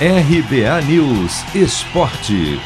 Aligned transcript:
RBA 0.00 0.82
News 0.88 1.54
Esporte. 1.54 2.58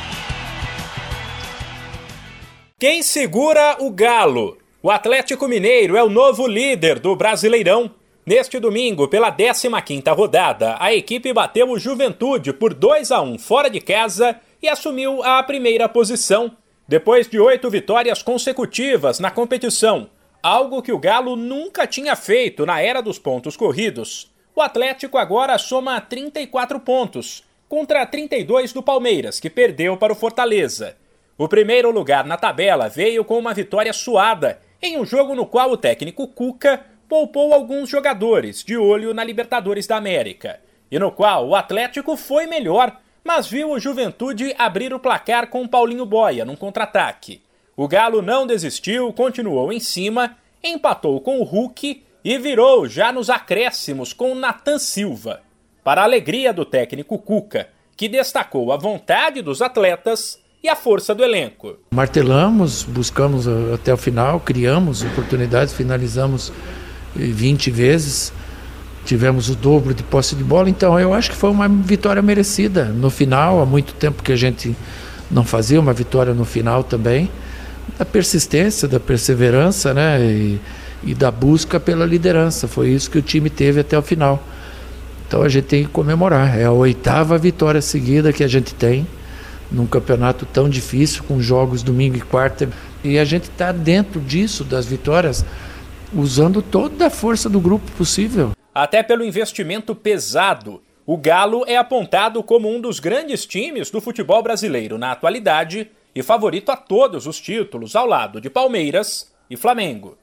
Quem 2.79 3.03
segura 3.03 3.77
o 3.81 3.91
Galo? 3.91 4.57
O 4.83 4.91
Atlético 4.91 5.47
Mineiro 5.47 5.95
é 5.95 6.03
o 6.03 6.09
novo 6.09 6.47
líder 6.47 6.99
do 6.99 7.15
Brasileirão. 7.15 7.91
Neste 8.25 8.59
domingo, 8.59 9.09
pela 9.09 9.31
15ª 9.31 10.17
rodada, 10.17 10.77
a 10.81 10.95
equipe 10.95 11.31
bateu 11.35 11.69
o 11.69 11.79
Juventude 11.79 12.55
por 12.55 12.73
2 12.73 13.13
a 13.13 13.21
1 13.21 13.39
fora 13.39 13.69
de 13.69 13.83
casa 13.83 14.41
e 14.63 14.67
assumiu 14.67 15.23
a 15.23 15.43
primeira 15.43 15.87
posição, 15.87 16.57
depois 16.89 17.29
de 17.29 17.39
oito 17.39 17.69
vitórias 17.69 18.23
consecutivas 18.23 19.21
na 19.21 19.31
competição, 19.31 20.09
algo 20.43 20.81
que 20.81 20.93
o 20.93 20.99
Galo 20.99 21.37
nunca 21.37 21.87
tinha 21.87 22.17
feito 22.17 22.65
na 22.65 22.81
era 22.81 23.03
dos 23.03 23.19
pontos 23.19 23.55
corridos. 23.55 24.31
O 24.59 24.61
Atlético 24.61 25.19
agora 25.19 25.57
soma 25.57 26.01
34 26.01 26.81
pontos, 26.81 27.45
contra 27.69 28.05
32 28.05 28.73
do 28.73 28.83
Palmeiras, 28.83 29.39
que 29.39 29.49
perdeu 29.49 29.97
para 29.97 30.13
o 30.13 30.17
Fortaleza. 30.17 30.97
O 31.39 31.47
primeiro 31.47 31.93
lugar 31.93 32.25
na 32.25 32.37
tabela 32.37 32.89
veio 32.89 33.25
com 33.25 33.39
uma 33.39 33.55
vitória 33.55 33.93
suada, 33.93 34.61
em 34.83 34.99
um 34.99 35.07
jogo 35.07 35.37
no 35.37 35.47
qual 35.47 35.71
o 35.71 35.77
técnico 35.77 36.27
Cuca 36.27 36.85
poupou 37.09 37.55
alguns 37.55 37.89
jogadores 37.89 38.65
de 38.65 38.77
olho 38.77 39.15
na 39.15 39.23
Libertadores 39.23 39.87
da 39.87 39.97
América, 39.97 40.59
e 40.91 40.99
no 40.99 41.13
qual 41.13 41.47
o 41.47 41.55
Atlético 41.55 42.17
foi 42.17 42.49
melhor, 42.49 43.01
mas 43.23 43.47
viu 43.47 43.71
o 43.71 43.79
Juventude 43.79 44.53
abrir 44.59 44.93
o 44.93 44.99
placar 44.99 45.47
com 45.51 45.69
Paulinho 45.69 46.05
Boia 46.05 46.45
num 46.45 46.57
contra-ataque. 46.57 47.41
O 47.77 47.87
Galo 47.87 48.21
não 48.21 48.45
desistiu, 48.45 49.13
continuou 49.13 49.73
em 49.73 49.79
cima, 49.79 50.37
empatou 50.65 51.21
com 51.21 51.39
o 51.39 51.45
Hulk 51.45 52.08
e 52.29 52.37
virou 52.37 52.87
já 52.87 53.11
nos 53.11 53.31
acréscimos 53.31 54.13
com 54.13 54.35
Nathan 54.35 54.79
Silva. 54.79 55.41
Para 55.83 56.03
a 56.03 56.05
alegria 56.05 56.53
do 56.53 56.63
técnico 56.63 57.17
Cuca, 57.17 57.69
que 57.97 58.07
destacou 58.07 58.71
a 58.71 58.77
vontade 58.77 59.41
dos 59.41 59.63
atletas 59.63 60.39
e 60.63 60.69
a 60.69 60.77
força 60.77 61.15
do 61.15 61.25
elenco. 61.25 61.79
Martelamos, 61.91 62.83
buscamos 62.83 63.49
até 63.73 63.95
o 63.95 63.97
final, 63.97 64.41
criamos 64.41 65.03
oportunidades, 65.03 65.73
finalizamos 65.73 66.53
20 67.17 67.71
vezes, 67.71 68.31
tivemos 69.07 69.49
o 69.49 69.55
dobro 69.55 69.95
de 69.95 70.03
posse 70.03 70.37
de 70.37 70.45
bola, 70.45 70.69
então 70.69 71.01
eu 71.01 71.15
acho 71.15 71.31
que 71.31 71.37
foi 71.37 71.49
uma 71.49 71.67
vitória 71.67 72.21
merecida. 72.21 72.85
No 72.85 73.09
final, 73.09 73.63
há 73.63 73.65
muito 73.65 73.95
tempo 73.95 74.23
que 74.23 74.33
a 74.33 74.37
gente 74.37 74.77
não 75.31 75.45
fazia 75.45 75.81
uma 75.81 75.95
vitória 75.95 76.35
no 76.35 76.45
final 76.45 76.85
também, 76.85 77.31
da 77.99 78.05
persistência, 78.05 78.87
da 78.87 79.01
perseverança, 79.01 79.95
né? 79.95 80.21
E, 80.21 80.61
e 81.03 81.15
da 81.15 81.31
busca 81.31 81.79
pela 81.79 82.05
liderança. 82.05 82.69
Foi 82.69 82.89
isso 82.91 83.11
que 83.11 83.19
o 83.19 83.23
time 83.23 83.51
teve 83.51 83.81
até 83.81 83.99
o 83.99 84.03
final. 84.03 84.43
Então 85.27 85.43
a 85.43 85.49
gente 85.49 85.67
tem 85.67 85.85
que 85.85 85.91
comemorar. 85.91 86.59
É 86.59 86.65
a 86.65 86.73
oitava 86.73 87.37
vitória 87.37 87.83
seguida 87.83 88.33
que 88.33 88.43
a 88.43 88.49
gente 88.49 88.75
tem 88.75 89.07
num 89.71 89.87
campeonato 89.87 90.47
tão 90.47 90.69
difícil, 90.69 91.23
com 91.25 91.41
jogos 91.41 91.83
domingo 91.83 92.17
e 92.17 92.21
quarta. 92.21 92.69
E 93.05 93.19
a 93.19 93.25
gente 93.25 93.45
está 93.45 93.71
dentro 93.71 94.21
disso, 94.21 94.65
das 94.65 94.87
vitórias, 94.87 95.45
usando 96.15 96.63
toda 96.63 97.07
a 97.07 97.11
força 97.11 97.49
do 97.49 97.61
grupo 97.61 97.91
possível. 97.93 98.53
Até 98.75 99.03
pelo 99.03 99.25
investimento 99.25 99.95
pesado. 99.95 100.83
O 101.05 101.17
Galo 101.17 101.65
é 101.67 101.77
apontado 101.77 102.43
como 102.43 102.71
um 102.71 102.81
dos 102.81 103.01
grandes 103.01 103.47
times 103.47 103.91
do 103.91 104.01
futebol 104.01 104.43
brasileiro 104.43 104.99
na 104.99 105.13
atualidade 105.13 105.91
e 106.15 106.23
favorito 106.23 106.71
a 106.71 106.77
todos 106.77 107.27
os 107.27 107.41
títulos 107.41 107.97
ao 107.97 108.07
lado 108.07 108.41
de 108.41 108.51
Palmeiras 108.51 109.33
e 109.49 109.57
Flamengo. 109.57 110.19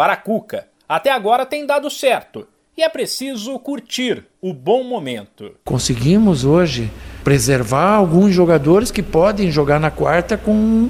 Para 0.00 0.16
Cuca, 0.16 0.66
até 0.88 1.12
agora 1.12 1.44
tem 1.44 1.66
dado 1.66 1.90
certo 1.90 2.48
e 2.74 2.82
é 2.82 2.88
preciso 2.88 3.58
curtir 3.58 4.24
o 4.40 4.54
bom 4.54 4.82
momento. 4.82 5.52
Conseguimos 5.62 6.42
hoje 6.42 6.90
preservar 7.22 7.96
alguns 7.96 8.32
jogadores 8.32 8.90
que 8.90 9.02
podem 9.02 9.50
jogar 9.50 9.78
na 9.78 9.90
quarta 9.90 10.38
com 10.38 10.88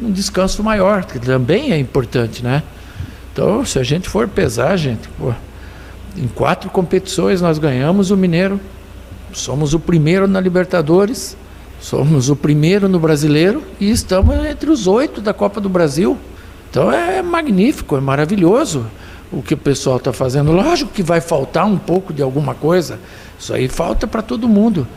um 0.00 0.12
descanso 0.12 0.62
maior, 0.62 1.04
que 1.04 1.18
também 1.18 1.72
é 1.72 1.76
importante, 1.76 2.44
né? 2.44 2.62
Então, 3.32 3.64
se 3.64 3.80
a 3.80 3.82
gente 3.82 4.08
for 4.08 4.28
pesar, 4.28 4.76
gente, 4.76 5.08
pô, 5.18 5.34
em 6.16 6.28
quatro 6.28 6.70
competições 6.70 7.42
nós 7.42 7.58
ganhamos 7.58 8.12
o 8.12 8.16
Mineiro, 8.16 8.60
somos 9.32 9.74
o 9.74 9.80
primeiro 9.80 10.28
na 10.28 10.40
Libertadores, 10.40 11.36
somos 11.80 12.30
o 12.30 12.36
primeiro 12.36 12.88
no 12.88 13.00
Brasileiro 13.00 13.60
e 13.80 13.90
estamos 13.90 14.36
entre 14.46 14.70
os 14.70 14.86
oito 14.86 15.20
da 15.20 15.34
Copa 15.34 15.60
do 15.60 15.68
Brasil. 15.68 16.16
Então 16.72 16.90
é 16.90 17.20
magnífico, 17.20 17.98
é 17.98 18.00
maravilhoso 18.00 18.90
o 19.30 19.42
que 19.42 19.52
o 19.52 19.58
pessoal 19.58 19.98
está 19.98 20.10
fazendo. 20.10 20.52
Lógico 20.52 20.90
que 20.90 21.02
vai 21.02 21.20
faltar 21.20 21.66
um 21.66 21.76
pouco 21.76 22.14
de 22.14 22.22
alguma 22.22 22.54
coisa, 22.54 22.98
isso 23.38 23.52
aí 23.52 23.68
falta 23.68 24.06
para 24.06 24.22
todo 24.22 24.48
mundo. 24.48 24.88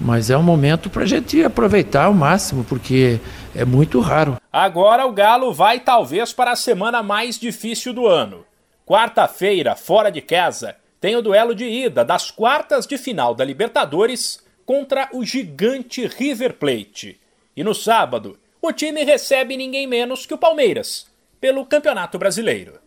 Mas 0.00 0.30
é 0.30 0.38
um 0.38 0.42
momento 0.44 0.88
para 0.88 1.02
a 1.02 1.06
gente 1.06 1.42
aproveitar 1.42 2.04
ao 2.04 2.14
máximo, 2.14 2.62
porque 2.62 3.18
é 3.56 3.64
muito 3.64 3.98
raro. 3.98 4.36
Agora 4.52 5.04
o 5.04 5.10
Galo 5.10 5.52
vai 5.52 5.80
talvez 5.80 6.32
para 6.32 6.52
a 6.52 6.56
semana 6.56 7.02
mais 7.02 7.40
difícil 7.40 7.92
do 7.92 8.06
ano. 8.06 8.44
Quarta-feira, 8.86 9.74
fora 9.74 10.12
de 10.12 10.20
casa, 10.20 10.76
tem 11.00 11.16
o 11.16 11.22
duelo 11.22 11.56
de 11.56 11.64
ida 11.64 12.04
das 12.04 12.30
quartas 12.30 12.86
de 12.86 12.96
final 12.96 13.34
da 13.34 13.44
Libertadores 13.44 14.38
contra 14.64 15.08
o 15.12 15.24
gigante 15.24 16.06
River 16.06 16.54
Plate. 16.54 17.18
E 17.56 17.64
no 17.64 17.74
sábado, 17.74 18.38
o 18.62 18.72
time 18.72 19.02
recebe 19.02 19.56
ninguém 19.56 19.88
menos 19.88 20.24
que 20.24 20.32
o 20.32 20.38
Palmeiras, 20.38 21.06
pelo 21.46 21.64
Campeonato 21.64 22.18
Brasileiro. 22.18 22.80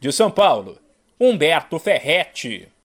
De 0.00 0.10
São 0.10 0.32
Paulo, 0.32 0.80
Humberto 1.20 1.78
Ferretti. 1.78 2.68